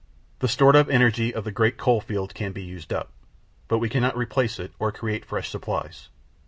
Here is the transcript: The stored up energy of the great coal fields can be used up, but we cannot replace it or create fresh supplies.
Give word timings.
The 0.39 0.47
stored 0.47 0.75
up 0.75 0.89
energy 0.89 1.31
of 1.31 1.43
the 1.43 1.51
great 1.51 1.77
coal 1.77 2.01
fields 2.01 2.33
can 2.33 2.53
be 2.53 2.63
used 2.63 2.91
up, 2.91 3.11
but 3.67 3.77
we 3.77 3.87
cannot 3.87 4.17
replace 4.17 4.57
it 4.57 4.73
or 4.79 4.91
create 4.91 5.23
fresh 5.25 5.51
supplies. 5.51 6.09